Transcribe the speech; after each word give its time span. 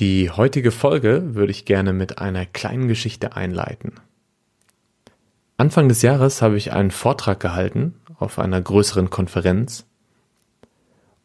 Die 0.00 0.30
heutige 0.30 0.70
Folge 0.70 1.34
würde 1.34 1.50
ich 1.50 1.66
gerne 1.66 1.92
mit 1.92 2.20
einer 2.20 2.46
kleinen 2.46 2.88
Geschichte 2.88 3.36
einleiten. 3.36 3.92
Anfang 5.58 5.90
des 5.90 6.00
Jahres 6.00 6.40
habe 6.40 6.56
ich 6.56 6.72
einen 6.72 6.90
Vortrag 6.90 7.38
gehalten 7.38 7.96
auf 8.18 8.38
einer 8.38 8.62
größeren 8.62 9.10
Konferenz. 9.10 9.84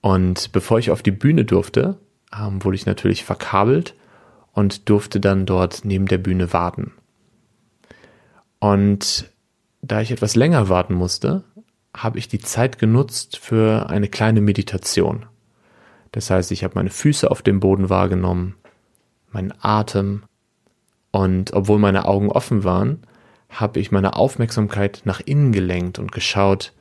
Und 0.02 0.52
bevor 0.52 0.78
ich 0.78 0.92
auf 0.92 1.04
die 1.04 1.12
Bühne 1.12 1.46
durfte, 1.46 1.98
ähm, 2.38 2.62
wurde 2.66 2.76
ich 2.76 2.86
natürlich 2.86 3.24
verkabelt 3.24 3.96
und 4.52 4.90
durfte 4.90 5.22
dann 5.22 5.46
dort 5.46 5.86
neben 5.86 6.08
der 6.08 6.18
Bühne 6.18 6.52
warten. 6.52 6.92
Und 8.60 9.32
da 9.84 10.02
ich 10.02 10.12
etwas 10.12 10.36
länger 10.36 10.68
warten 10.68 10.96
musste, 10.96 11.46
habe 11.96 12.20
ich 12.20 12.28
die 12.28 12.40
Zeit 12.40 12.78
genutzt 12.78 13.38
für 13.38 13.90
eine 13.90 14.10
kleine 14.10 14.42
Meditation. 14.42 15.28
Das 16.12 16.30
heißt, 16.30 16.52
ich 16.52 16.66
habe 16.66 16.76
meine 16.76 16.90
Füße 16.90 17.32
auf 17.32 17.42
dem 17.42 17.62
Boden 17.62 17.90
wahrgenommen, 17.90 18.56
meinen 19.36 19.54
Atem 19.62 20.24
und 21.12 21.54
obwohl 21.54 21.78
meine 21.78 22.06
Augen 22.06 22.32
offen 22.32 22.64
waren, 22.64 23.04
habe 23.50 23.80
ich 23.80 23.92
meine 23.92 24.16
Aufmerksamkeit 24.16 25.02
nach 25.06 25.22
innen 25.22 25.52
gelenkt 25.52 26.00
und 26.00 26.12
geschaut, 26.12 26.74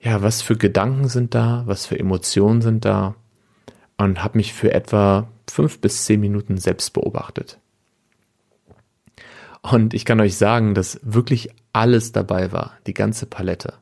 ja, 0.00 0.22
was 0.22 0.42
für 0.42 0.56
Gedanken 0.56 1.08
sind 1.08 1.34
da, 1.34 1.64
was 1.66 1.86
für 1.86 1.98
Emotionen 1.98 2.62
sind 2.62 2.84
da 2.84 3.14
und 3.98 4.22
habe 4.22 4.38
mich 4.38 4.52
für 4.52 4.72
etwa 4.72 5.28
fünf 5.48 5.80
bis 5.80 6.04
zehn 6.04 6.20
Minuten 6.20 6.58
selbst 6.58 6.92
beobachtet. 6.92 7.58
Und 9.62 9.94
ich 9.94 10.04
kann 10.04 10.20
euch 10.20 10.36
sagen, 10.36 10.74
dass 10.74 11.00
wirklich 11.02 11.50
alles 11.72 12.12
dabei 12.12 12.52
war, 12.52 12.74
die 12.86 12.94
ganze 12.94 13.26
Palette. 13.26 13.74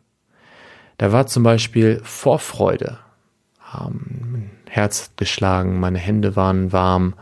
Da 0.96 1.12
war 1.12 1.26
zum 1.26 1.42
Beispiel 1.42 2.00
Vorfreude, 2.02 2.98
ähm, 3.78 4.50
Herz 4.68 5.04
hat 5.04 5.16
geschlagen, 5.16 5.80
meine 5.80 5.98
Hände 5.98 6.36
waren 6.36 6.72
warm 6.72 7.14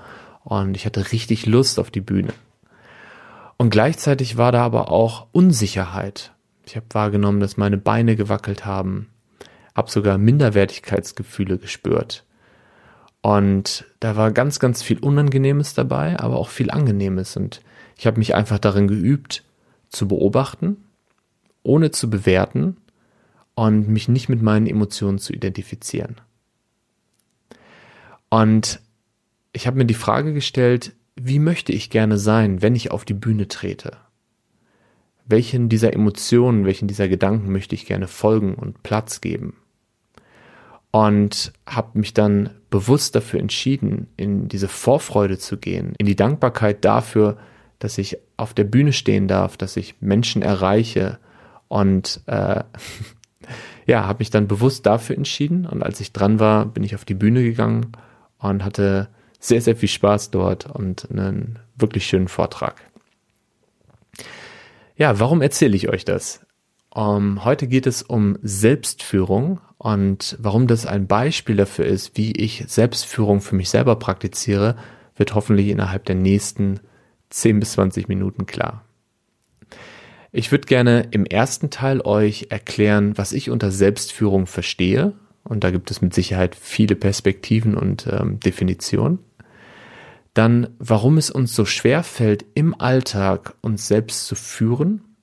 und 0.45 0.77
ich 0.77 0.87
hatte 0.87 1.13
richtig 1.13 1.47
Lust 1.47 1.79
auf 1.79 1.91
die 1.91 2.01
Bühne. 2.01 2.33
Und 3.57 3.71
gleichzeitig 3.71 4.37
war 4.37 4.53
da 4.53 4.65
aber 4.65 4.91
auch 4.91 5.27
Unsicherheit. 5.33 6.33
Ich 6.67 6.77
habe 6.77 6.87
wahrgenommen, 6.91 7.41
dass 7.41 7.57
meine 7.57 7.77
Beine 7.77 8.17
gewackelt 8.17 8.65
haben, 8.65 9.09
habe 9.75 9.91
sogar 9.91 10.19
Minderwertigkeitsgefühle 10.19 11.59
gespürt. 11.59 12.25
Und 13.21 13.85
da 14.01 14.17
war 14.17 14.33
ganz, 14.33 14.59
ganz 14.59 14.83
viel 14.83 14.99
Unangenehmes 14.99 15.75
dabei, 15.75 16.19
aber 16.19 16.37
auch 16.37 16.49
viel 16.49 16.71
Angenehmes. 16.71 17.37
Und 17.37 17.61
ich 17.97 18.07
habe 18.07 18.19
mich 18.19 18.35
einfach 18.35 18.59
darin 18.59 18.89
geübt, 18.89 19.45
zu 19.91 20.09
beobachten, 20.09 20.77
ohne 21.63 21.93
zu 21.93 22.11
bewerten 22.11 22.77
und 23.55 23.89
mich 23.89 24.09
nicht 24.09 24.29
mit 24.29 24.43
meinen 24.43 24.67
Emotionen 24.67 25.19
zu 25.19 25.33
identifizieren. 25.33 26.17
Und 28.29 28.81
ich 29.53 29.67
habe 29.67 29.77
mir 29.79 29.85
die 29.85 29.95
Frage 29.95 30.33
gestellt, 30.33 30.93
wie 31.15 31.39
möchte 31.39 31.73
ich 31.73 31.91
gerne 31.91 32.19
sein, 32.19 32.63
wenn 32.63 32.75
ich 32.75 32.91
auf 32.91 33.05
die 33.05 33.15
Bühne 33.15 33.49
trete? 33.49 33.97
Welchen 35.27 35.69
dieser 35.69 35.93
Emotionen, 35.93 36.65
welchen 36.65 36.89
dieser 36.89 37.09
Gedanken 37.09 37.53
möchte 37.53 37.75
ich 37.75 37.87
gerne 37.87 38.09
folgen 38.09 38.55
und 38.55 38.83
Platz 38.83 39.21
geben? 39.21 39.57
Und 40.91 41.53
habe 41.67 41.99
mich 41.99 42.13
dann 42.13 42.51
bewusst 42.71 43.15
dafür 43.15 43.41
entschieden, 43.41 44.09
in 44.17 44.49
diese 44.49 44.69
Vorfreude 44.69 45.39
zu 45.39 45.57
gehen, 45.57 45.95
in 45.99 46.07
die 46.07 46.17
Dankbarkeit 46.17 46.85
dafür, 46.85 47.39
dass 47.79 47.99
ich 47.99 48.19
auf 48.37 48.55
der 48.55 48.65
Bühne 48.65 48.93
stehen 48.93 49.29
darf, 49.29 49.57
dass 49.57 49.77
ich 49.77 49.95
Menschen 50.01 50.43
erreiche 50.43 51.19
und 51.69 52.21
äh, 52.27 52.63
ja, 53.87 54.07
habe 54.07 54.19
mich 54.21 54.31
dann 54.31 54.49
bewusst 54.49 54.87
dafür 54.87 55.17
entschieden 55.17 55.67
und 55.67 55.83
als 55.83 56.01
ich 56.01 56.13
dran 56.13 56.41
war, 56.41 56.67
bin 56.67 56.85
ich 56.85 56.95
auf 56.95 57.05
die 57.05 57.15
Bühne 57.15 57.43
gegangen 57.43 57.93
und 58.39 58.65
hatte 58.65 59.09
sehr, 59.43 59.61
sehr 59.61 59.75
viel 59.75 59.89
Spaß 59.89 60.31
dort 60.31 60.67
und 60.67 61.11
einen 61.11 61.59
wirklich 61.77 62.07
schönen 62.07 62.29
Vortrag. 62.29 62.81
Ja, 64.97 65.19
warum 65.19 65.43
erzähle 65.43 65.77
ich 65.77 65.89
euch 65.89 66.05
das? 66.05 66.47
Um, 66.91 67.39
ähm, 67.39 67.45
heute 67.45 67.67
geht 67.67 67.87
es 67.87 68.03
um 68.03 68.39
Selbstführung 68.43 69.61
und 69.79 70.37
warum 70.39 70.69
das 70.69 70.87
ein 70.87 71.09
Beispiel 71.09 71.57
dafür 71.57 71.87
ist, 71.87 72.17
wie 72.17 72.33
ich 72.33 72.65
Selbstführung 72.69 73.41
für 73.41 73.57
mich 73.57 73.69
selber 73.69 73.97
praktiziere, 73.97 74.77
wird 75.17 75.35
hoffentlich 75.35 75.69
innerhalb 75.69 76.05
der 76.05 76.15
nächsten 76.15 76.79
10 77.31 77.59
bis 77.59 77.73
20 77.73 78.09
Minuten 78.09 78.47
klar. 78.47 78.85
Ich 80.31 80.53
würde 80.53 80.67
gerne 80.67 81.09
im 81.11 81.27
ersten 81.27 81.71
Teil 81.71 82.01
euch 82.03 82.47
erklären, 82.51 83.19
was 83.19 83.33
ich 83.33 83.51
unter 83.51 83.73
Selbstführung 83.73 84.47
verstehe 84.47 85.15
und 85.45 85.65
da 85.65 85.71
gibt 85.71 85.91
es 85.91 86.01
mit 86.01 86.15
Sicherheit 86.15 86.55
viele 86.55 86.95
Perspektiven 86.95 87.77
und 87.77 88.07
ähm, 88.11 88.39
Definitionen. 88.41 89.19
Dann, 90.35 90.75
warum 90.79 91.19
es 91.19 91.31
uns 91.31 91.55
so 91.55 91.65
schwer 91.65 92.03
fällt, 92.03 92.45
im 92.55 92.79
Alltag 92.81 93.55
uns 93.61 93.87
selbst 93.87 94.27
zu 94.27 94.35
führen 94.35 95.17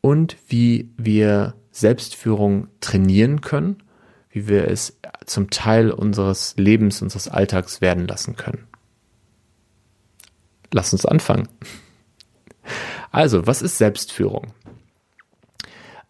und 0.00 0.36
wie 0.48 0.90
wir 0.96 1.54
Selbstführung 1.70 2.68
trainieren 2.80 3.42
können, 3.42 3.82
wie 4.30 4.48
wir 4.48 4.68
es 4.68 4.98
zum 5.24 5.50
Teil 5.50 5.90
unseres 5.90 6.54
Lebens, 6.56 7.02
unseres 7.02 7.28
Alltags 7.28 7.80
werden 7.80 8.06
lassen 8.06 8.36
können. 8.36 8.66
Lass 10.72 10.92
uns 10.92 11.06
anfangen. 11.06 11.48
Also, 13.12 13.46
was 13.46 13.62
ist 13.62 13.78
Selbstführung? 13.78 14.52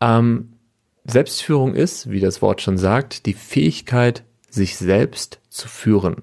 Ähm, 0.01 0.55
Selbstführung 1.05 1.75
ist, 1.75 2.11
wie 2.11 2.21
das 2.21 2.43
Wort 2.43 2.63
schon 2.63 2.79
sagt, 2.79 3.27
die 3.27 3.35
Fähigkeit, 3.35 4.25
sich 4.49 4.77
selbst 4.77 5.41
zu 5.49 5.69
führen. 5.69 6.23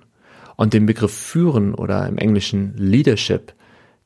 Und 0.55 0.73
den 0.73 0.85
Begriff 0.85 1.13
führen 1.13 1.73
oder 1.73 2.07
im 2.07 2.17
Englischen 2.17 2.75
Leadership, 2.77 3.53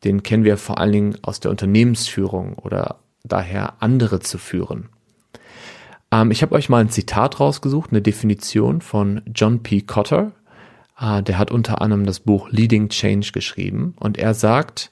den 0.03 0.23
kennen 0.23 0.43
wir 0.43 0.57
vor 0.57 0.79
allen 0.79 0.91
Dingen 0.91 1.17
aus 1.21 1.39
der 1.39 1.51
Unternehmensführung 1.51 2.53
oder 2.55 2.99
daher 3.23 3.81
andere 3.81 4.19
zu 4.19 4.37
führen. 4.37 4.89
Ähm, 6.11 6.31
ich 6.31 6.41
habe 6.41 6.55
euch 6.55 6.69
mal 6.69 6.79
ein 6.79 6.89
Zitat 6.89 7.39
rausgesucht, 7.39 7.91
eine 7.91 8.01
Definition 8.01 8.81
von 8.81 9.21
John 9.33 9.63
P. 9.63 9.81
Cotter. 9.81 10.31
Äh, 10.99 11.23
der 11.23 11.37
hat 11.37 11.51
unter 11.51 11.81
anderem 11.81 12.05
das 12.05 12.19
Buch 12.19 12.49
Leading 12.49 12.89
Change 12.89 13.31
geschrieben 13.33 13.95
und 13.99 14.17
er 14.17 14.33
sagt, 14.33 14.91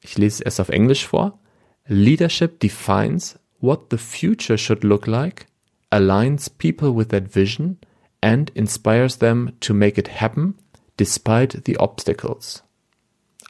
ich 0.00 0.18
lese 0.18 0.36
es 0.36 0.40
erst 0.40 0.60
auf 0.60 0.68
Englisch 0.68 1.06
vor, 1.06 1.38
Leadership 1.86 2.60
defines 2.60 3.38
what 3.60 3.86
the 3.90 3.98
future 3.98 4.58
should 4.58 4.84
look 4.84 5.06
like, 5.06 5.46
aligns 5.90 6.48
people 6.50 6.96
with 6.96 7.08
that 7.08 7.34
vision, 7.34 7.78
and 8.22 8.50
inspires 8.50 9.18
them 9.18 9.52
to 9.60 9.74
make 9.74 10.00
it 10.00 10.20
happen 10.20 10.54
despite 10.96 11.62
the 11.66 11.78
obstacles. 11.78 12.64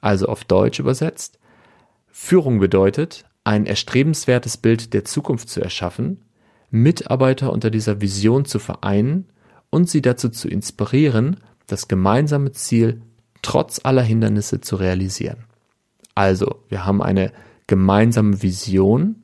Also 0.00 0.26
auf 0.26 0.44
Deutsch 0.44 0.80
übersetzt, 0.80 1.38
Führung 2.10 2.58
bedeutet, 2.58 3.24
ein 3.44 3.66
erstrebenswertes 3.66 4.56
Bild 4.56 4.94
der 4.94 5.04
Zukunft 5.04 5.48
zu 5.48 5.60
erschaffen, 5.60 6.22
Mitarbeiter 6.70 7.52
unter 7.52 7.70
dieser 7.70 8.00
Vision 8.00 8.44
zu 8.44 8.58
vereinen 8.58 9.26
und 9.70 9.88
sie 9.88 10.02
dazu 10.02 10.28
zu 10.28 10.48
inspirieren, 10.48 11.38
das 11.66 11.88
gemeinsame 11.88 12.52
Ziel 12.52 13.02
trotz 13.42 13.80
aller 13.84 14.02
Hindernisse 14.02 14.60
zu 14.60 14.76
realisieren. 14.76 15.44
Also, 16.14 16.62
wir 16.68 16.84
haben 16.84 17.02
eine 17.02 17.32
gemeinsame 17.66 18.42
Vision, 18.42 19.16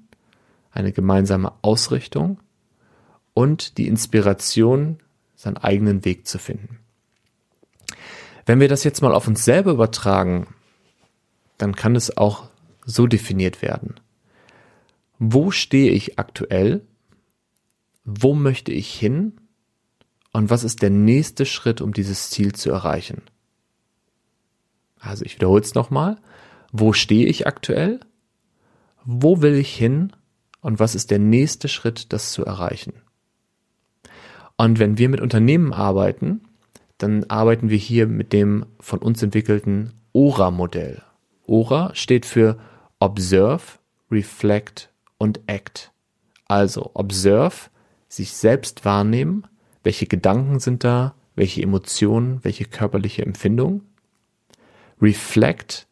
eine 0.70 0.92
gemeinsame 0.92 1.52
Ausrichtung 1.62 2.38
und 3.34 3.78
die 3.78 3.86
Inspiration, 3.86 4.98
seinen 5.38 5.56
eigenen 5.56 6.04
Weg 6.04 6.26
zu 6.26 6.38
finden. 6.38 6.80
Wenn 8.44 8.60
wir 8.60 8.68
das 8.68 8.82
jetzt 8.82 9.00
mal 9.00 9.14
auf 9.14 9.28
uns 9.28 9.44
selber 9.44 9.70
übertragen, 9.70 10.48
dann 11.58 11.76
kann 11.76 11.96
es 11.96 12.16
auch 12.16 12.48
so 12.84 13.06
definiert 13.06 13.62
werden. 13.62 13.94
Wo 15.18 15.50
stehe 15.50 15.92
ich 15.92 16.18
aktuell? 16.18 16.84
Wo 18.04 18.34
möchte 18.34 18.72
ich 18.72 18.92
hin? 18.92 19.38
Und 20.32 20.50
was 20.50 20.64
ist 20.64 20.82
der 20.82 20.90
nächste 20.90 21.46
Schritt, 21.46 21.80
um 21.80 21.92
dieses 21.92 22.30
Ziel 22.30 22.52
zu 22.54 22.70
erreichen? 22.70 23.22
Also 24.98 25.24
ich 25.24 25.36
wiederhole 25.36 25.62
es 25.62 25.74
nochmal. 25.74 26.18
Wo 26.72 26.92
stehe 26.92 27.26
ich 27.26 27.46
aktuell? 27.46 28.00
Wo 29.04 29.40
will 29.40 29.54
ich 29.54 29.74
hin? 29.74 30.12
und 30.60 30.78
was 30.78 30.94
ist 30.94 31.10
der 31.10 31.18
nächste 31.18 31.68
Schritt, 31.68 32.12
das 32.12 32.32
zu 32.32 32.44
erreichen. 32.44 32.94
Und 34.58 34.78
wenn 34.78 34.98
wir 34.98 35.08
mit 35.08 35.20
Unternehmen 35.20 35.72
arbeiten, 35.72 36.42
dann 36.98 37.24
arbeiten 37.30 37.70
wir 37.70 37.78
hier 37.78 38.06
mit 38.06 38.32
dem 38.32 38.66
von 38.80 38.98
uns 38.98 39.22
entwickelten 39.22 39.92
ORA-Modell. 40.12 41.02
ORA 41.46 41.94
steht 41.94 42.26
für 42.26 42.58
Observe, 42.98 43.62
Reflect 44.10 44.90
und 45.16 45.40
Act. 45.46 45.92
Also 46.48 46.90
Observe, 46.94 47.70
sich 48.08 48.32
selbst 48.32 48.84
wahrnehmen, 48.84 49.46
welche 49.84 50.06
Gedanken 50.06 50.58
sind 50.58 50.82
da, 50.82 51.14
welche 51.36 51.62
Emotionen, 51.62 52.40
welche 52.42 52.64
körperliche 52.64 53.24
Empfindung. 53.24 53.82
Reflect, 55.00 55.86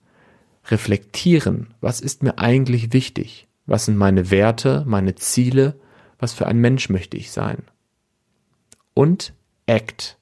reflektieren, 0.68 1.74
was 1.80 2.00
ist 2.00 2.24
mir 2.24 2.38
eigentlich 2.38 2.92
wichtig? 2.92 3.46
Was 3.66 3.84
sind 3.84 3.96
meine 3.96 4.32
Werte, 4.32 4.82
meine 4.86 5.14
Ziele? 5.14 5.78
Was 6.18 6.32
für 6.32 6.46
ein 6.46 6.58
Mensch 6.58 6.88
möchte 6.88 7.16
ich 7.16 7.30
sein? 7.30 7.58
Und 8.96 9.34
Act, 9.66 10.16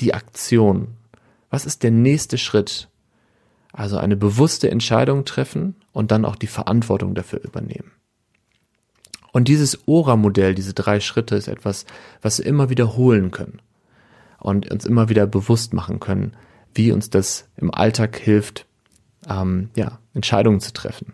die 0.00 0.12
Aktion. 0.12 0.88
Was 1.50 1.66
ist 1.66 1.84
der 1.84 1.92
nächste 1.92 2.36
Schritt? 2.36 2.88
Also 3.72 3.96
eine 3.96 4.16
bewusste 4.16 4.72
Entscheidung 4.72 5.24
treffen 5.24 5.76
und 5.92 6.10
dann 6.10 6.24
auch 6.24 6.34
die 6.34 6.48
Verantwortung 6.48 7.14
dafür 7.14 7.40
übernehmen. 7.44 7.92
Und 9.30 9.46
dieses 9.46 9.86
Ora-Modell, 9.86 10.56
diese 10.56 10.74
drei 10.74 10.98
Schritte, 10.98 11.36
ist 11.36 11.46
etwas, 11.46 11.86
was 12.20 12.38
wir 12.38 12.46
immer 12.46 12.70
wiederholen 12.70 13.30
können 13.30 13.62
und 14.40 14.68
uns 14.68 14.84
immer 14.84 15.08
wieder 15.08 15.28
bewusst 15.28 15.72
machen 15.72 16.00
können, 16.00 16.36
wie 16.74 16.90
uns 16.90 17.10
das 17.10 17.48
im 17.56 17.72
Alltag 17.72 18.18
hilft, 18.18 18.66
ähm, 19.28 19.70
ja, 19.76 20.00
Entscheidungen 20.12 20.58
zu 20.58 20.72
treffen. 20.72 21.12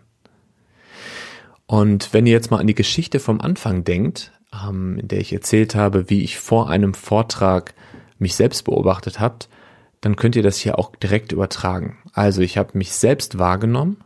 Und 1.67 2.13
wenn 2.13 2.25
ihr 2.25 2.33
jetzt 2.33 2.49
mal 2.49 2.59
an 2.59 2.67
die 2.67 2.73
Geschichte 2.73 3.19
vom 3.19 3.41
Anfang 3.41 3.83
denkt, 3.83 4.31
ähm, 4.67 4.97
in 4.99 5.07
der 5.07 5.19
ich 5.19 5.33
erzählt 5.33 5.75
habe, 5.75 6.09
wie 6.09 6.23
ich 6.23 6.39
vor 6.39 6.69
einem 6.69 6.93
Vortrag 6.93 7.73
mich 8.19 8.35
selbst 8.35 8.63
beobachtet 8.63 9.19
habt, 9.19 9.49
dann 10.01 10.15
könnt 10.15 10.35
ihr 10.35 10.43
das 10.43 10.57
hier 10.57 10.77
auch 10.77 10.95
direkt 10.95 11.31
übertragen. 11.31 11.97
Also 12.13 12.41
ich 12.41 12.57
habe 12.57 12.77
mich 12.77 12.91
selbst 12.91 13.39
wahrgenommen. 13.39 13.97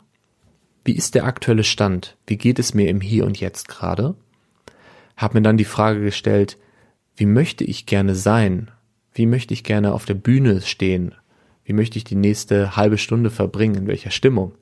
Wie 0.86 0.96
ist 0.96 1.14
der 1.16 1.26
aktuelle 1.26 1.64
Stand? 1.64 2.18
Wie 2.26 2.38
geht 2.38 2.58
es 2.58 2.74
mir 2.74 2.90
im 2.90 3.02
Hier 3.02 3.26
und 3.26 3.40
Jetzt 3.40 3.68
gerade? 3.68 4.16
Habe 5.18 5.38
mir 5.38 5.42
dann 5.42 5.58
die 5.58 5.66
Frage 5.66 6.02
gestellt, 6.02 6.58
wie 7.16 7.26
möchte 7.26 7.66
ich 7.66 7.86
gerne 7.86 8.16
sein? 8.16 8.72
Wie 9.14 9.26
möchte 9.26 9.54
ich 9.54 9.66
gerne 9.66 9.94
auf 9.94 10.06
der 10.06 10.14
Bühne 10.14 10.62
stehen? 10.62 11.14
Wie 11.66 11.74
möchte 11.74 11.98
ich 11.98 12.06
die 12.06 12.16
nächste 12.16 12.78
halbe 12.78 12.98
Stunde 12.98 13.30
verbringen? 13.30 13.76
In 13.76 13.88
welcher 13.88 14.12
Stimmung? 14.12 14.54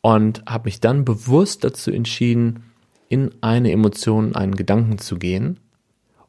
Und 0.00 0.42
habe 0.46 0.64
mich 0.64 0.80
dann 0.80 1.04
bewusst 1.04 1.62
dazu 1.64 1.92
entschieden, 1.92 2.64
in 3.08 3.34
eine 3.40 3.72
Emotion, 3.72 4.34
einen 4.34 4.54
Gedanken 4.54 4.98
zu 4.98 5.18
gehen, 5.18 5.60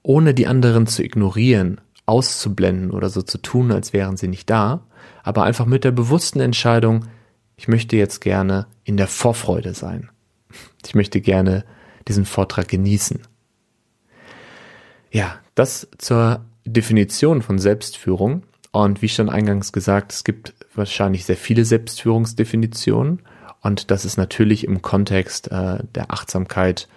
ohne 0.01 0.33
die 0.33 0.47
anderen 0.47 0.87
zu 0.87 1.03
ignorieren, 1.03 1.81
auszublenden 2.05 2.91
oder 2.91 3.09
so 3.09 3.21
zu 3.21 3.37
tun, 3.37 3.71
als 3.71 3.93
wären 3.93 4.17
sie 4.17 4.27
nicht 4.27 4.49
da, 4.49 4.85
aber 5.23 5.43
einfach 5.43 5.65
mit 5.65 5.83
der 5.83 5.91
bewussten 5.91 6.39
Entscheidung, 6.39 7.05
ich 7.57 7.67
möchte 7.67 7.97
jetzt 7.97 8.21
gerne 8.21 8.67
in 8.83 8.97
der 8.97 9.07
Vorfreude 9.07 9.73
sein. 9.73 10.09
Ich 10.85 10.95
möchte 10.95 11.21
gerne 11.21 11.65
diesen 12.07 12.25
Vortrag 12.25 12.67
genießen. 12.67 13.21
Ja, 15.11 15.39
das 15.55 15.87
zur 15.97 16.45
Definition 16.65 17.41
von 17.41 17.59
Selbstführung. 17.59 18.43
Und 18.71 19.01
wie 19.01 19.09
schon 19.09 19.29
eingangs 19.29 19.71
gesagt, 19.71 20.13
es 20.13 20.23
gibt 20.23 20.53
wahrscheinlich 20.75 21.25
sehr 21.25 21.37
viele 21.37 21.65
Selbstführungsdefinitionen. 21.65 23.21
Und 23.61 23.91
das 23.91 24.05
ist 24.05 24.17
natürlich 24.17 24.63
im 24.63 24.81
Kontext 24.81 25.51
äh, 25.51 25.79
der 25.95 26.11
Achtsamkeit. 26.11 26.87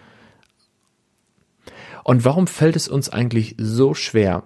Und 2.05 2.25
warum 2.25 2.47
fällt 2.47 2.76
es 2.76 2.88
uns 2.88 3.09
eigentlich 3.09 3.56
so 3.59 3.94
schwer, 3.94 4.44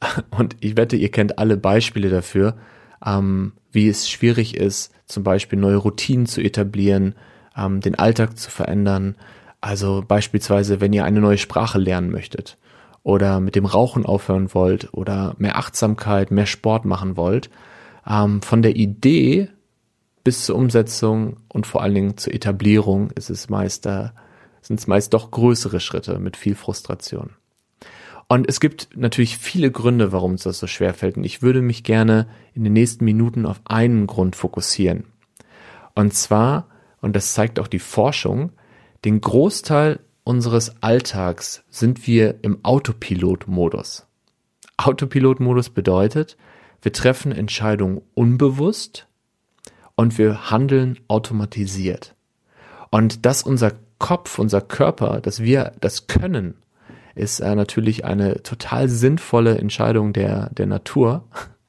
und 0.30 0.56
ich 0.60 0.76
wette, 0.76 0.96
ihr 0.96 1.10
kennt 1.10 1.38
alle 1.38 1.56
Beispiele 1.56 2.08
dafür, 2.08 2.56
ähm, 3.04 3.52
wie 3.72 3.88
es 3.88 4.08
schwierig 4.08 4.56
ist, 4.56 4.92
zum 5.06 5.22
Beispiel 5.22 5.58
neue 5.58 5.76
Routinen 5.76 6.26
zu 6.26 6.40
etablieren, 6.40 7.14
ähm, 7.56 7.80
den 7.80 7.96
Alltag 7.96 8.38
zu 8.38 8.50
verändern. 8.50 9.16
Also 9.60 10.04
beispielsweise, 10.06 10.80
wenn 10.80 10.92
ihr 10.92 11.04
eine 11.04 11.20
neue 11.20 11.38
Sprache 11.38 11.78
lernen 11.78 12.10
möchtet 12.10 12.58
oder 13.02 13.40
mit 13.40 13.54
dem 13.54 13.66
Rauchen 13.66 14.06
aufhören 14.06 14.54
wollt 14.54 14.92
oder 14.92 15.34
mehr 15.38 15.56
Achtsamkeit, 15.56 16.30
mehr 16.30 16.46
Sport 16.46 16.84
machen 16.84 17.16
wollt. 17.16 17.50
Ähm, 18.06 18.42
von 18.42 18.62
der 18.62 18.76
Idee 18.76 19.48
bis 20.24 20.46
zur 20.46 20.56
Umsetzung 20.56 21.36
und 21.48 21.66
vor 21.66 21.82
allen 21.82 21.94
Dingen 21.94 22.16
zur 22.16 22.34
Etablierung 22.34 23.10
ist 23.10 23.30
es 23.30 23.50
meist, 23.50 23.86
äh, 23.86 24.08
sind 24.62 24.80
es 24.80 24.86
meist 24.86 25.12
doch 25.12 25.30
größere 25.30 25.80
Schritte 25.80 26.18
mit 26.18 26.36
viel 26.36 26.54
Frustration. 26.54 27.30
Und 28.26 28.48
es 28.48 28.58
gibt 28.58 28.88
natürlich 28.96 29.36
viele 29.36 29.70
Gründe, 29.70 30.10
warum 30.10 30.32
uns 30.32 30.44
das 30.44 30.58
so 30.58 30.66
schwer 30.66 30.94
fällt. 30.94 31.18
Und 31.18 31.24
ich 31.24 31.42
würde 31.42 31.60
mich 31.60 31.84
gerne 31.84 32.26
in 32.54 32.64
den 32.64 32.72
nächsten 32.72 33.04
Minuten 33.04 33.44
auf 33.44 33.60
einen 33.66 34.06
Grund 34.06 34.34
fokussieren. 34.34 35.04
Und 35.94 36.14
zwar, 36.14 36.68
und 37.02 37.14
das 37.14 37.34
zeigt 37.34 37.60
auch 37.60 37.68
die 37.68 37.78
Forschung, 37.78 38.52
den 39.04 39.20
Großteil 39.20 40.00
unseres 40.24 40.82
Alltags 40.82 41.64
sind 41.68 42.06
wir 42.06 42.36
im 42.42 42.64
Autopilot-Modus. 42.64 44.06
Autopilot-Modus 44.78 45.68
bedeutet, 45.68 46.38
wir 46.80 46.92
treffen 46.92 47.30
Entscheidungen 47.30 48.00
unbewusst 48.14 49.06
und 49.96 50.18
wir 50.18 50.50
handeln 50.50 50.98
automatisiert. 51.08 52.14
Und 52.90 53.26
dass 53.26 53.42
unser 53.42 53.72
Kopf, 53.98 54.38
unser 54.38 54.60
Körper, 54.60 55.20
dass 55.20 55.42
wir 55.42 55.72
das 55.80 56.06
können, 56.06 56.54
ist 57.14 57.40
äh, 57.40 57.54
natürlich 57.54 58.04
eine 58.04 58.42
total 58.42 58.88
sinnvolle 58.88 59.58
Entscheidung 59.58 60.12
der, 60.12 60.50
der 60.50 60.66
Natur. 60.66 61.24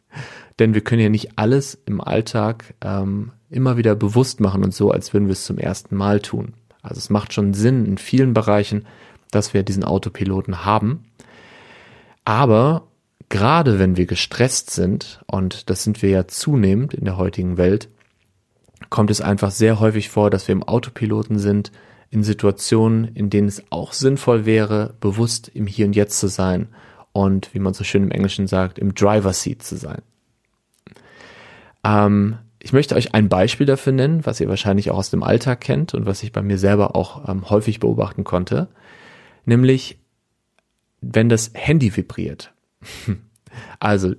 Denn 0.60 0.74
wir 0.74 0.82
können 0.82 1.02
ja 1.02 1.10
nicht 1.10 1.38
alles 1.38 1.78
im 1.86 2.02
Alltag 2.02 2.74
ähm, 2.82 3.32
immer 3.50 3.78
wieder 3.78 3.96
bewusst 3.96 4.40
machen 4.40 4.64
und 4.64 4.74
so, 4.74 4.92
als 4.92 5.14
würden 5.14 5.28
wir 5.28 5.34
es 5.34 5.46
zum 5.46 5.58
ersten 5.58 5.96
Mal 5.96 6.20
tun. 6.20 6.54
Also 6.82 7.00
es 7.00 7.10
macht 7.10 7.34
schon 7.34 7.54
Sinn 7.54 7.86
in 7.86 7.98
vielen 7.98 8.34
Bereichen, 8.34 8.86
dass 9.32 9.54
wir 9.54 9.64
diesen 9.64 9.84
Autopiloten 9.84 10.66
haben. 10.66 11.06
Aber 12.24 12.88
gerade 13.30 13.80
wenn 13.80 13.98
wir 13.98 14.06
gestresst 14.06 14.72
sind, 14.72 15.24
und 15.28 15.70
das 15.70 15.84
sind 15.84 16.02
wir 16.02 16.10
ja 16.10 16.28
zunehmend 16.28 16.94
in 16.94 17.06
der 17.06 17.18
heutigen 17.18 17.58
Welt, 17.58 17.90
kommt 18.90 19.12
es 19.12 19.22
einfach 19.22 19.52
sehr 19.52 19.80
häufig 19.80 20.10
vor, 20.10 20.30
dass 20.30 20.48
wir 20.48 20.54
im 20.54 20.64
Autopiloten 20.64 21.40
sind, 21.40 21.72
in 22.10 22.24
Situationen, 22.24 23.06
in 23.14 23.30
denen 23.30 23.48
es 23.48 23.64
auch 23.72 23.94
sinnvoll 23.94 24.46
wäre, 24.46 24.96
bewusst 25.00 25.50
im 25.54 25.68
Hier 25.68 25.86
und 25.86 25.96
Jetzt 25.96 26.20
zu 26.20 26.28
sein 26.28 26.70
und, 27.12 27.54
wie 27.54 27.60
man 27.60 27.74
so 27.74 27.84
schön 27.84 28.04
im 28.04 28.12
Englischen 28.12 28.48
sagt, 28.48 28.80
im 28.80 28.94
Driver 28.94 29.34
Seat 29.34 29.64
zu 29.64 29.76
sein. 29.76 30.02
Ähm, 31.84 32.38
ich 32.60 32.74
möchte 32.74 32.96
euch 32.96 33.14
ein 33.14 33.30
Beispiel 33.30 33.66
dafür 33.66 33.94
nennen, 33.94 34.26
was 34.26 34.40
ihr 34.40 34.50
wahrscheinlich 34.50 34.92
auch 34.92 34.98
aus 34.98 35.12
dem 35.12 35.24
Alltag 35.24 35.62
kennt 35.62 35.94
und 35.94 36.06
was 36.06 36.24
ich 36.24 36.32
bei 36.32 36.42
mir 36.42 36.58
selber 36.58 36.96
auch 36.96 37.28
ähm, 37.30 37.50
häufig 37.50 37.80
beobachten 37.80 38.24
konnte, 38.24 38.70
nämlich 39.46 40.00
wenn 41.02 41.30
das 41.30 41.52
Handy 41.54 41.96
vibriert. 41.96 42.54
Also 43.80 44.16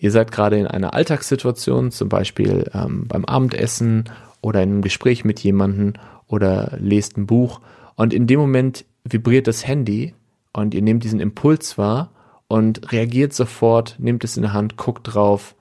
ihr 0.00 0.10
seid 0.10 0.32
gerade 0.32 0.58
in 0.58 0.66
einer 0.66 0.94
Alltagssituation, 0.94 1.90
zum 1.92 2.08
Beispiel 2.08 2.68
ähm, 2.74 3.06
beim 3.06 3.24
Abendessen 3.26 4.04
oder 4.40 4.62
in 4.62 4.70
einem 4.70 4.82
Gespräch 4.82 5.24
mit 5.24 5.40
jemandem 5.40 5.92
oder 6.26 6.76
lest 6.80 7.16
ein 7.16 7.26
Buch 7.26 7.60
und 7.96 8.14
in 8.14 8.26
dem 8.26 8.40
Moment 8.40 8.86
vibriert 9.04 9.46
das 9.46 9.66
Handy 9.66 10.14
und 10.52 10.74
ihr 10.74 10.82
nehmt 10.82 11.04
diesen 11.04 11.20
Impuls 11.20 11.76
wahr 11.76 12.10
und 12.48 12.90
reagiert 12.92 13.34
sofort, 13.34 13.96
nehmt 13.98 14.24
es 14.24 14.36
in 14.36 14.42
der 14.42 14.54
Hand, 14.54 14.76
guckt 14.76 15.14
drauf 15.14 15.54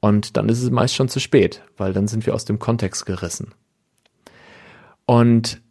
und 0.00 0.36
dann 0.36 0.48
ist 0.50 0.62
es 0.62 0.70
meist 0.70 0.94
schon 0.94 1.08
zu 1.08 1.18
spät, 1.18 1.62
weil 1.78 1.94
dann 1.94 2.08
sind 2.08 2.26
wir 2.26 2.34
aus 2.34 2.44
dem 2.44 2.58
Kontext 2.58 3.06
gerissen. 3.06 3.52
Und 5.06 5.62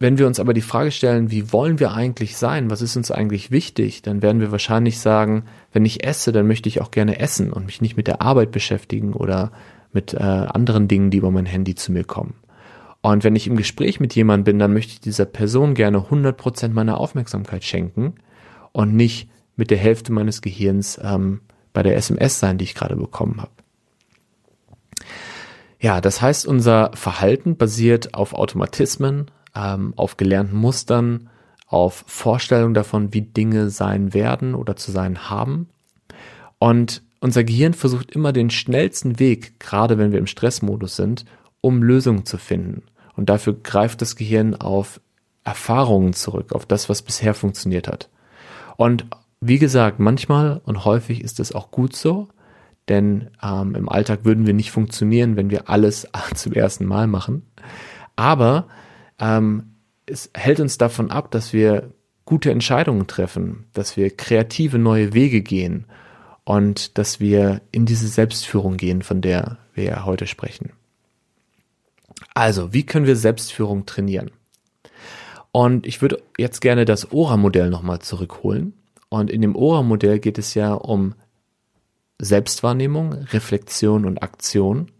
wenn 0.00 0.16
wir 0.16 0.26
uns 0.26 0.40
aber 0.40 0.54
die 0.54 0.62
Frage 0.62 0.90
stellen, 0.90 1.30
wie 1.30 1.52
wollen 1.52 1.78
wir 1.78 1.92
eigentlich 1.92 2.38
sein, 2.38 2.70
was 2.70 2.80
ist 2.80 2.96
uns 2.96 3.10
eigentlich 3.10 3.50
wichtig, 3.50 4.00
dann 4.00 4.22
werden 4.22 4.40
wir 4.40 4.50
wahrscheinlich 4.50 4.98
sagen, 4.98 5.44
wenn 5.72 5.84
ich 5.84 6.04
esse, 6.04 6.32
dann 6.32 6.46
möchte 6.46 6.70
ich 6.70 6.80
auch 6.80 6.90
gerne 6.90 7.20
essen 7.20 7.52
und 7.52 7.66
mich 7.66 7.82
nicht 7.82 7.98
mit 7.98 8.06
der 8.06 8.22
Arbeit 8.22 8.50
beschäftigen 8.50 9.12
oder 9.12 9.52
mit 9.92 10.14
äh, 10.14 10.18
anderen 10.18 10.88
Dingen, 10.88 11.10
die 11.10 11.18
über 11.18 11.30
mein 11.30 11.44
Handy 11.44 11.74
zu 11.74 11.92
mir 11.92 12.04
kommen. 12.04 12.34
Und 13.02 13.24
wenn 13.24 13.36
ich 13.36 13.46
im 13.46 13.56
Gespräch 13.56 14.00
mit 14.00 14.14
jemandem 14.14 14.44
bin, 14.44 14.58
dann 14.58 14.72
möchte 14.72 14.94
ich 14.94 15.00
dieser 15.00 15.26
Person 15.26 15.74
gerne 15.74 15.98
100% 15.98 16.70
meiner 16.70 16.98
Aufmerksamkeit 16.98 17.62
schenken 17.62 18.14
und 18.72 18.96
nicht 18.96 19.28
mit 19.56 19.70
der 19.70 19.78
Hälfte 19.78 20.12
meines 20.12 20.40
Gehirns 20.40 20.98
ähm, 21.02 21.42
bei 21.74 21.82
der 21.82 21.96
SMS 21.96 22.40
sein, 22.40 22.56
die 22.56 22.64
ich 22.64 22.74
gerade 22.74 22.96
bekommen 22.96 23.42
habe. 23.42 23.52
Ja, 25.78 26.00
das 26.00 26.22
heißt, 26.22 26.46
unser 26.46 26.90
Verhalten 26.94 27.56
basiert 27.56 28.14
auf 28.14 28.34
Automatismen, 28.34 29.30
ähm, 29.54 29.94
auf 29.96 30.16
gelernten 30.16 30.56
Mustern, 30.56 31.30
auf 31.66 32.04
Vorstellungen 32.06 32.74
davon, 32.74 33.14
wie 33.14 33.22
Dinge 33.22 33.70
sein 33.70 34.12
werden 34.12 34.54
oder 34.54 34.76
zu 34.76 34.90
sein 34.90 35.30
haben. 35.30 35.68
Und 36.58 37.02
unser 37.20 37.44
Gehirn 37.44 37.74
versucht 37.74 38.10
immer 38.10 38.32
den 38.32 38.50
schnellsten 38.50 39.18
Weg, 39.18 39.60
gerade 39.60 39.98
wenn 39.98 40.12
wir 40.12 40.18
im 40.18 40.26
Stressmodus 40.26 40.96
sind, 40.96 41.24
um 41.60 41.82
Lösungen 41.82 42.24
zu 42.24 42.38
finden. 42.38 42.82
Und 43.14 43.28
dafür 43.28 43.54
greift 43.54 44.00
das 44.00 44.16
Gehirn 44.16 44.54
auf 44.54 45.00
Erfahrungen 45.44 46.12
zurück, 46.12 46.52
auf 46.52 46.66
das, 46.66 46.88
was 46.88 47.02
bisher 47.02 47.34
funktioniert 47.34 47.88
hat. 47.88 48.08
Und 48.76 49.06
wie 49.40 49.58
gesagt, 49.58 49.98
manchmal 49.98 50.60
und 50.64 50.84
häufig 50.84 51.22
ist 51.22 51.40
es 51.40 51.52
auch 51.52 51.70
gut 51.70 51.94
so, 51.94 52.28
denn 52.88 53.30
ähm, 53.42 53.74
im 53.74 53.88
Alltag 53.88 54.24
würden 54.24 54.46
wir 54.46 54.54
nicht 54.54 54.70
funktionieren, 54.70 55.36
wenn 55.36 55.50
wir 55.50 55.68
alles 55.70 56.08
zum 56.34 56.52
ersten 56.52 56.84
Mal 56.86 57.06
machen. 57.06 57.46
Aber 58.16 58.66
ähm, 59.20 59.74
es 60.06 60.30
hält 60.34 60.60
uns 60.60 60.78
davon 60.78 61.10
ab, 61.10 61.30
dass 61.30 61.52
wir 61.52 61.92
gute 62.24 62.50
Entscheidungen 62.50 63.06
treffen, 63.06 63.66
dass 63.72 63.96
wir 63.96 64.10
kreative 64.10 64.78
neue 64.78 65.12
Wege 65.14 65.42
gehen 65.42 65.86
und 66.44 66.98
dass 66.98 67.20
wir 67.20 67.60
in 67.70 67.86
diese 67.86 68.08
Selbstführung 68.08 68.76
gehen, 68.76 69.02
von 69.02 69.20
der 69.20 69.58
wir 69.74 69.84
ja 69.84 70.04
heute 70.04 70.26
sprechen. 70.26 70.72
Also, 72.34 72.72
wie 72.72 72.84
können 72.84 73.06
wir 73.06 73.16
Selbstführung 73.16 73.86
trainieren? 73.86 74.30
Und 75.52 75.86
ich 75.86 76.00
würde 76.00 76.22
jetzt 76.38 76.60
gerne 76.60 76.84
das 76.84 77.12
ORA-Modell 77.12 77.70
nochmal 77.70 78.00
zurückholen. 78.00 78.74
Und 79.08 79.30
in 79.30 79.42
dem 79.42 79.56
ORA-Modell 79.56 80.20
geht 80.20 80.38
es 80.38 80.54
ja 80.54 80.72
um 80.72 81.14
Selbstwahrnehmung, 82.20 83.12
Reflexion 83.12 84.04
und 84.04 84.22
Aktion. 84.22 84.92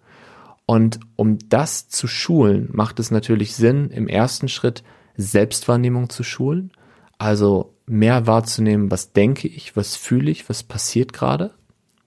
Und 0.71 1.01
um 1.17 1.37
das 1.49 1.89
zu 1.89 2.07
schulen, 2.07 2.69
macht 2.71 3.01
es 3.01 3.11
natürlich 3.11 3.57
Sinn, 3.57 3.91
im 3.91 4.07
ersten 4.07 4.47
Schritt 4.47 4.85
Selbstwahrnehmung 5.17 6.11
zu 6.11 6.23
schulen. 6.23 6.71
Also 7.19 7.75
mehr 7.87 8.29
wahrzunehmen, 8.29 8.89
was 8.89 9.13
denke 9.13 9.49
ich, 9.49 9.75
was 9.75 9.97
fühle 9.97 10.31
ich, 10.31 10.49
was 10.49 10.63
passiert 10.63 11.13
gerade 11.13 11.55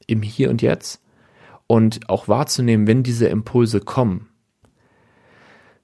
im 0.08 0.22
Hier 0.22 0.50
und 0.50 0.62
Jetzt. 0.62 1.02
Und 1.68 2.10
auch 2.10 2.30
wahrzunehmen, 2.30 2.88
wenn 2.88 3.04
diese 3.04 3.28
Impulse 3.28 3.82
kommen. 3.82 4.30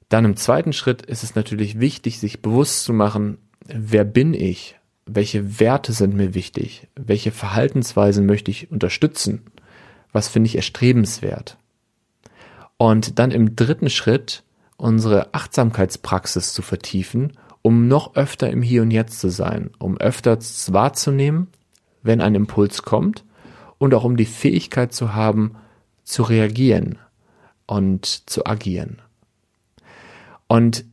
Dann 0.08 0.24
im 0.24 0.38
zweiten 0.38 0.72
Schritt 0.72 1.02
ist 1.02 1.24
es 1.24 1.36
natürlich 1.36 1.82
wichtig, 1.82 2.22
sich 2.22 2.42
bewusst 2.42 2.86
zu 2.86 2.94
machen, 2.94 3.40
wer 3.68 4.06
bin 4.06 4.34
ich? 4.34 4.80
Welche 5.06 5.60
Werte 5.60 5.92
sind 5.92 6.16
mir 6.16 6.34
wichtig? 6.34 6.88
Welche 6.96 7.32
Verhaltensweisen 7.32 8.26
möchte 8.26 8.52
ich 8.52 8.72
unterstützen? 8.72 9.42
Was 10.14 10.30
finde 10.30 10.48
ich 10.48 10.56
erstrebenswert? 10.56 11.58
Und 12.82 13.20
dann 13.20 13.32
im 13.32 13.58
dritten 13.58 13.90
Schritt 13.90 14.44
unsere 14.78 15.34
Achtsamkeitspraxis 15.34 16.54
zu 16.54 16.62
vertiefen, 16.62 17.34
um 17.62 17.90
noch 17.90 18.16
öfter 18.16 18.50
im 18.50 18.62
Hier 18.62 18.84
und 18.84 18.92
Jetzt 18.92 19.20
zu 19.20 19.30
sein, 19.30 19.72
um 19.80 19.98
öfter 19.98 20.40
wahrzunehmen, 20.40 21.48
wenn 22.04 22.22
ein 22.22 22.36
Impuls 22.36 22.84
kommt 22.84 23.26
und 23.80 23.94
auch 23.94 24.06
um 24.06 24.16
die 24.16 24.26
Fähigkeit 24.26 24.94
zu 24.94 25.14
haben, 25.14 25.58
zu 26.06 26.24
reagieren 26.24 26.98
und 27.68 28.30
zu 28.30 28.46
agieren. 28.46 29.02
Und 30.48 30.86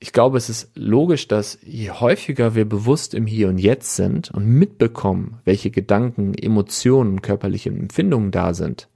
ich 0.00 0.12
glaube, 0.12 0.36
es 0.36 0.50
ist 0.50 0.72
logisch, 0.74 1.28
dass 1.28 1.58
je 1.62 1.92
häufiger 1.92 2.56
wir 2.56 2.68
bewusst 2.68 3.14
im 3.14 3.26
Hier 3.26 3.48
und 3.48 3.58
Jetzt 3.58 3.94
sind 3.94 4.32
und 4.32 4.46
mitbekommen, 4.46 5.38
welche 5.44 5.70
Gedanken, 5.70 6.34
Emotionen, 6.34 7.22
körperliche 7.22 7.68
Empfindungen 7.68 8.32
da 8.32 8.52
sind, 8.52 8.88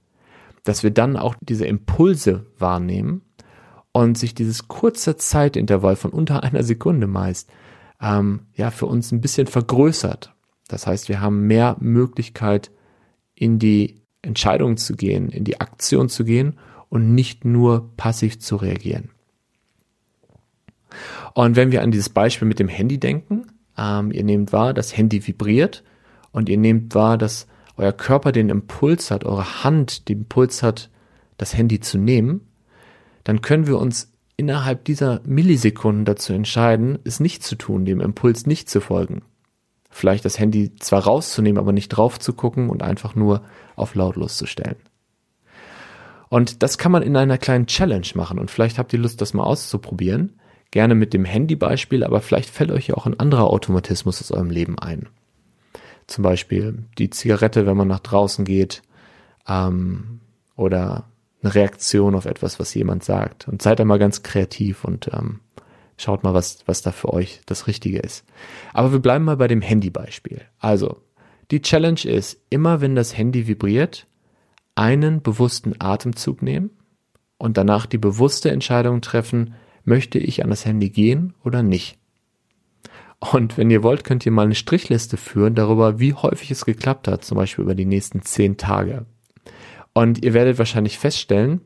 dass 0.65 0.83
wir 0.83 0.91
dann 0.91 1.15
auch 1.15 1.35
diese 1.41 1.65
Impulse 1.65 2.45
wahrnehmen 2.57 3.21
und 3.93 4.17
sich 4.17 4.35
dieses 4.35 4.67
kurze 4.67 5.15
Zeitintervall 5.15 5.95
von 5.95 6.11
unter 6.11 6.43
einer 6.43 6.63
Sekunde 6.63 7.07
meist 7.07 7.49
ähm, 8.01 8.41
ja 8.55 8.71
für 8.71 8.87
uns 8.87 9.11
ein 9.11 9.21
bisschen 9.21 9.47
vergrößert. 9.47 10.33
Das 10.67 10.87
heißt, 10.87 11.07
wir 11.09 11.21
haben 11.21 11.47
mehr 11.47 11.77
Möglichkeit, 11.79 12.71
in 13.35 13.59
die 13.59 14.01
Entscheidung 14.21 14.77
zu 14.77 14.95
gehen, 14.95 15.29
in 15.29 15.43
die 15.43 15.61
Aktion 15.61 16.09
zu 16.09 16.25
gehen 16.25 16.57
und 16.89 17.13
nicht 17.13 17.45
nur 17.45 17.95
passiv 17.95 18.39
zu 18.39 18.55
reagieren. 18.55 19.11
Und 21.33 21.55
wenn 21.55 21.71
wir 21.71 21.81
an 21.81 21.91
dieses 21.91 22.09
Beispiel 22.09 22.47
mit 22.47 22.59
dem 22.59 22.69
Handy 22.69 22.97
denken, 22.97 23.47
ähm, 23.77 24.11
ihr 24.11 24.23
nehmt 24.23 24.53
wahr, 24.53 24.73
das 24.73 24.95
Handy 24.95 25.25
vibriert 25.27 25.83
und 26.31 26.49
ihr 26.49 26.57
nehmt 26.57 26.95
wahr, 26.95 27.17
dass 27.17 27.47
euer 27.77 27.91
Körper 27.91 28.31
den 28.31 28.49
Impuls 28.49 29.11
hat, 29.11 29.25
eure 29.25 29.63
Hand 29.63 30.09
den 30.09 30.19
Impuls 30.19 30.63
hat, 30.63 30.89
das 31.37 31.55
Handy 31.55 31.79
zu 31.79 31.97
nehmen, 31.97 32.41
dann 33.23 33.41
können 33.41 33.67
wir 33.67 33.79
uns 33.79 34.13
innerhalb 34.37 34.85
dieser 34.85 35.21
Millisekunden 35.25 36.05
dazu 36.05 36.33
entscheiden, 36.33 36.99
es 37.03 37.19
nicht 37.19 37.43
zu 37.43 37.55
tun, 37.55 37.85
dem 37.85 38.01
Impuls 38.01 38.45
nicht 38.45 38.69
zu 38.69 38.81
folgen. 38.81 39.23
Vielleicht 39.89 40.25
das 40.25 40.39
Handy 40.39 40.75
zwar 40.75 41.03
rauszunehmen, 41.03 41.57
aber 41.57 41.71
nicht 41.71 41.89
drauf 41.89 42.19
zu 42.19 42.33
gucken 42.33 42.69
und 42.69 42.83
einfach 42.83 43.15
nur 43.15 43.43
auf 43.75 43.95
lautlos 43.95 44.37
zu 44.37 44.45
stellen. 44.45 44.75
Und 46.27 46.63
das 46.63 46.77
kann 46.77 46.91
man 46.91 47.03
in 47.03 47.15
einer 47.15 47.37
kleinen 47.37 47.67
Challenge 47.67 48.07
machen 48.15 48.39
und 48.39 48.51
vielleicht 48.51 48.77
habt 48.77 48.91
ihr 48.91 48.99
Lust, 48.99 49.21
das 49.21 49.33
mal 49.33 49.43
auszuprobieren. 49.43 50.39
Gerne 50.71 50.95
mit 50.95 51.13
dem 51.13 51.23
Handy-Beispiel, 51.23 52.03
aber 52.03 52.19
vielleicht 52.19 52.49
fällt 52.49 52.71
euch 52.71 52.87
ja 52.87 52.95
auch 52.95 53.05
ein 53.05 53.17
anderer 53.19 53.45
Automatismus 53.45 54.19
aus 54.19 54.31
eurem 54.31 54.49
Leben 54.49 54.77
ein. 54.77 55.07
Zum 56.07 56.23
Beispiel 56.23 56.85
die 56.97 57.09
Zigarette, 57.09 57.65
wenn 57.65 57.77
man 57.77 57.87
nach 57.87 57.99
draußen 57.99 58.45
geht, 58.45 58.81
ähm, 59.47 60.19
oder 60.55 61.05
eine 61.41 61.55
Reaktion 61.55 62.15
auf 62.15 62.25
etwas, 62.25 62.59
was 62.59 62.73
jemand 62.73 63.03
sagt. 63.03 63.47
Und 63.47 63.61
seid 63.61 63.79
einmal 63.79 63.99
ganz 63.99 64.23
kreativ 64.23 64.83
und 64.83 65.09
ähm, 65.13 65.39
schaut 65.97 66.23
mal, 66.23 66.33
was, 66.33 66.59
was 66.65 66.81
da 66.81 66.91
für 66.91 67.13
euch 67.13 67.41
das 67.45 67.67
Richtige 67.67 67.99
ist. 67.99 68.25
Aber 68.73 68.91
wir 68.91 68.99
bleiben 68.99 69.25
mal 69.25 69.37
bei 69.37 69.47
dem 69.47 69.61
Handy-Beispiel. 69.61 70.41
Also, 70.59 70.97
die 71.51 71.61
Challenge 71.61 72.03
ist, 72.03 72.39
immer 72.49 72.81
wenn 72.81 72.95
das 72.95 73.15
Handy 73.15 73.47
vibriert, 73.47 74.07
einen 74.73 75.21
bewussten 75.21 75.73
Atemzug 75.79 76.41
nehmen 76.41 76.71
und 77.37 77.57
danach 77.57 77.85
die 77.85 77.97
bewusste 77.97 78.51
Entscheidung 78.51 79.01
treffen, 79.01 79.53
möchte 79.83 80.17
ich 80.17 80.43
an 80.43 80.49
das 80.49 80.65
Handy 80.65 80.89
gehen 80.89 81.33
oder 81.43 81.63
nicht. 81.63 81.97
Und 83.19 83.57
wenn 83.57 83.71
ihr 83.71 83.83
wollt, 83.83 84.03
könnt 84.03 84.25
ihr 84.25 84.31
mal 84.31 84.45
eine 84.45 84.55
Strichliste 84.55 85.17
führen 85.17 85.55
darüber, 85.55 85.99
wie 85.99 86.13
häufig 86.13 86.51
es 86.51 86.65
geklappt 86.65 87.07
hat, 87.07 87.23
zum 87.23 87.37
Beispiel 87.37 87.63
über 87.63 87.75
die 87.75 87.85
nächsten 87.85 88.21
zehn 88.21 88.57
Tage. 88.57 89.05
Und 89.93 90.23
ihr 90.23 90.33
werdet 90.33 90.59
wahrscheinlich 90.59 90.99
feststellen, 90.99 91.61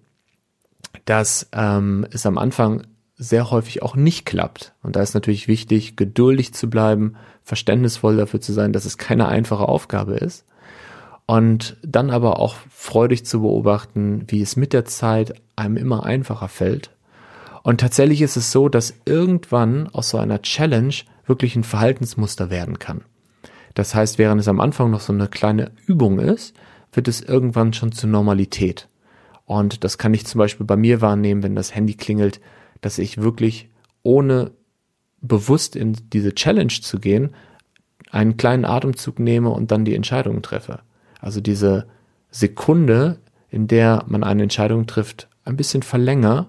dass 1.06 1.50
ähm, 1.52 2.06
es 2.12 2.26
am 2.26 2.38
Anfang 2.38 2.84
sehr 3.18 3.52
häufig 3.52 3.84
auch 3.84 3.96
nicht 3.96 4.26
klappt. 4.26 4.74
Und 4.82 4.96
da 4.96 5.02
ist 5.02 5.14
natürlich 5.14 5.48
wichtig, 5.48 5.98
geduldig 5.98 6.54
zu 6.54 6.70
bleiben, 6.70 7.16
verständnisvoll 7.44 8.16
dafür 8.16 8.40
zu 8.40 8.54
sein, 8.54 8.72
dass 8.72 8.86
es 8.86 8.98
keine 8.98 9.28
einfache 9.28 9.68
Aufgabe 9.68 10.14
ist. 10.14 10.46
Und 11.26 11.78
dann 11.84 12.10
aber 12.10 12.40
auch 12.40 12.56
freudig 12.72 13.26
zu 13.26 13.42
beobachten, 13.42 14.24
wie 14.28 14.42
es 14.42 14.56
mit 14.56 14.74
der 14.74 14.86
Zeit 14.86 15.34
einem 15.56 15.78
immer 15.78 16.06
einfacher 16.06 16.48
fällt. 16.48 16.92
Und 17.62 17.82
tatsächlich 17.82 18.22
ist 18.22 18.38
es 18.38 18.52
so, 18.52 18.70
dass 18.70 18.96
irgendwann 19.06 19.88
aus 19.90 20.10
so 20.10 20.18
einer 20.18 20.42
Challenge 20.42 20.96
wirklich 21.30 21.56
ein 21.56 21.64
Verhaltensmuster 21.64 22.50
werden 22.50 22.80
kann. 22.80 23.02
Das 23.76 23.96
heißt, 23.96 24.18
während 24.18 24.42
es 24.42 24.48
am 24.48 24.60
Anfang 24.60 24.92
noch 24.92 25.00
so 25.00 25.14
eine 25.14 25.28
kleine 25.28 25.72
Übung 25.86 26.20
ist, 26.20 26.56
wird 26.92 27.08
es 27.08 27.22
irgendwann 27.22 27.72
schon 27.72 27.92
zur 27.92 28.10
Normalität. 28.10 28.90
Und 29.46 29.84
das 29.84 29.98
kann 29.98 30.14
ich 30.14 30.26
zum 30.26 30.40
Beispiel 30.40 30.66
bei 30.66 30.76
mir 30.76 31.02
wahrnehmen, 31.02 31.44
wenn 31.44 31.56
das 31.56 31.74
Handy 31.74 31.94
klingelt, 31.94 32.42
dass 32.82 32.98
ich 32.98 33.22
wirklich 33.22 33.70
ohne 34.04 34.52
bewusst 35.22 35.76
in 35.76 35.98
diese 36.14 36.34
Challenge 36.34 36.74
zu 36.82 37.00
gehen, 37.00 37.36
einen 38.12 38.38
kleinen 38.38 38.66
Atemzug 38.66 39.20
nehme 39.20 39.50
und 39.50 39.72
dann 39.72 39.86
die 39.86 39.96
Entscheidung 39.96 40.42
treffe. 40.42 40.80
Also 41.20 41.42
diese 41.42 41.88
Sekunde, 42.32 43.20
in 43.50 43.68
der 43.68 44.04
man 44.08 44.24
eine 44.24 44.44
Entscheidung 44.44 44.88
trifft, 44.88 45.30
ein 45.46 45.58
bisschen 45.58 45.84
verlänger, 45.84 46.48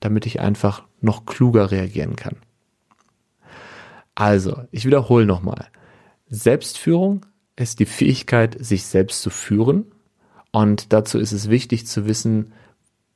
damit 0.00 0.26
ich 0.26 0.40
einfach 0.40 0.84
noch 1.00 1.26
kluger 1.26 1.70
reagieren 1.70 2.16
kann. 2.16 2.36
Also, 4.14 4.62
ich 4.70 4.84
wiederhole 4.84 5.26
nochmal. 5.26 5.68
Selbstführung 6.28 7.26
ist 7.56 7.78
die 7.78 7.86
Fähigkeit, 7.86 8.56
sich 8.64 8.84
selbst 8.84 9.22
zu 9.22 9.30
führen. 9.30 9.86
Und 10.50 10.92
dazu 10.92 11.18
ist 11.18 11.32
es 11.32 11.48
wichtig 11.48 11.86
zu 11.86 12.06
wissen, 12.06 12.52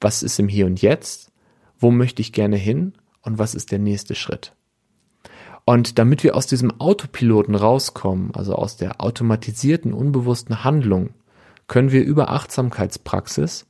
was 0.01 0.23
ist 0.23 0.39
im 0.39 0.49
Hier 0.49 0.67
und 0.67 0.81
Jetzt, 0.83 1.33
wo 1.79 1.91
möchte 1.91 2.23
ich 2.23 2.33
gerne 2.33 2.57
hin 2.57 2.95
und 3.23 3.39
was 3.39 3.55
ist 3.55 3.73
der 3.73 3.79
nächste 3.79 4.15
Schritt. 4.15 4.53
Und 5.65 5.99
damit 5.99 6.23
wir 6.23 6.37
aus 6.37 6.47
diesem 6.47 6.81
Autopiloten 6.81 7.55
rauskommen, 7.55 8.35
also 8.35 8.55
aus 8.55 8.77
der 8.77 9.01
automatisierten, 9.01 9.93
unbewussten 9.93 10.63
Handlung, 10.63 11.11
können 11.67 11.91
wir 11.91 12.05
über 12.05 12.31
Achtsamkeitspraxis 12.31 13.67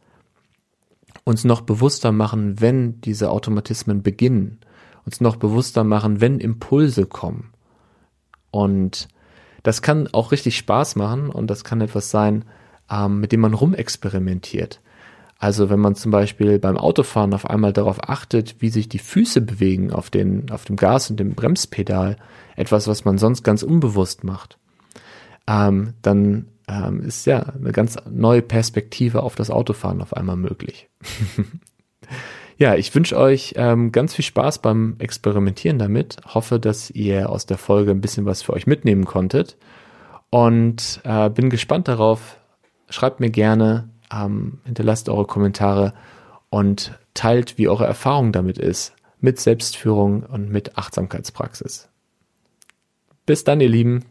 uns 1.25 1.45
noch 1.45 1.63
bewusster 1.63 2.13
machen, 2.13 2.61
wenn 2.61 3.01
diese 3.01 3.31
Automatismen 3.31 4.03
beginnen 4.03 4.61
uns 5.07 5.21
noch 5.21 5.37
bewusster 5.37 5.85
machen, 5.85 6.21
wenn 6.21 6.41
Impulse 6.41 7.07
kommen. 7.07 7.53
Und 8.51 9.09
das 9.63 9.83
kann 9.83 10.09
auch 10.13 10.33
richtig 10.33 10.57
Spaß 10.59 10.97
machen 10.97 11.31
und 11.31 11.49
das 11.49 11.65
kann 11.65 11.81
etwas 11.81 12.11
sein, 12.11 12.45
ähm, 12.91 13.21
mit 13.21 13.33
dem 13.33 13.41
man 13.41 13.55
rumexperimentiert. 13.55 14.81
Also 15.39 15.69
wenn 15.69 15.81
man 15.81 15.95
zum 15.95 16.11
Beispiel 16.13 16.59
beim 16.59 16.77
Autofahren 16.77 17.35
auf 17.35 17.49
einmal 17.49 17.73
darauf 17.73 18.09
achtet, 18.09 18.57
wie 18.61 18.71
sich 18.71 18.89
die 18.89 18.99
Füße 18.99 19.41
bewegen 19.43 19.93
auf, 19.93 20.09
den, 20.09 20.51
auf 20.51 20.65
dem 20.65 20.77
Gas 20.77 21.11
und 21.11 21.21
dem 21.21 21.35
Bremspedal, 21.35 22.17
etwas, 22.57 22.89
was 22.89 23.05
man 23.05 23.19
sonst 23.19 23.43
ganz 23.43 23.63
unbewusst 23.63 24.25
macht, 24.25 24.59
ähm, 25.47 25.93
dann 26.01 26.49
ähm, 26.69 27.01
ist 27.01 27.27
ja 27.27 27.41
eine 27.41 27.73
ganz 27.73 27.97
neue 28.11 28.43
Perspektive 28.43 29.23
auf 29.23 29.35
das 29.35 29.51
Autofahren 29.51 30.01
auf 30.01 30.17
einmal 30.17 30.37
möglich. 30.37 30.89
Ja, 32.59 32.75
ich 32.75 32.95
wünsche 32.95 33.19
euch 33.19 33.53
ähm, 33.57 33.93
ganz 33.93 34.15
viel 34.15 34.25
Spaß 34.25 34.61
beim 34.61 34.97
Experimentieren 34.99 35.79
damit. 35.79 36.17
Hoffe, 36.27 36.59
dass 36.59 36.91
ihr 36.91 37.29
aus 37.29 37.45
der 37.45 37.59
Folge 37.59 37.91
ein 37.91 38.01
bisschen 38.01 38.25
was 38.25 38.43
für 38.43 38.55
euch 38.55 38.67
mitnehmen 38.67 39.05
konntet. 39.05 39.59
Und 40.31 41.01
äh, 41.05 41.29
bin 41.29 41.51
gespannt 41.51 41.87
darauf. 41.89 42.39
Schreibt 42.89 43.21
mir 43.21 43.31
gerne, 43.31 43.91
ähm, 44.11 44.61
hinterlasst 44.65 45.09
eure 45.09 45.27
Kommentare 45.27 45.93
und 46.49 46.99
teilt, 47.13 47.59
wie 47.59 47.69
eure 47.69 47.87
Erfahrung 47.87 48.33
damit 48.33 48.59
ist, 48.59 48.95
mit 49.21 49.39
Selbstführung 49.39 50.23
und 50.23 50.51
mit 50.51 50.79
Achtsamkeitspraxis. 50.79 51.89
Bis 53.27 53.45
dann, 53.45 53.61
ihr 53.61 53.69
Lieben. 53.69 54.05